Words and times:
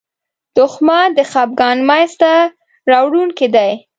دښمن 0.57 1.07
د 1.17 1.19
خپګان 1.31 1.77
مینځ 1.89 2.11
ته 2.21 2.31
راوړونکی 2.91 3.47
دی 3.55 3.71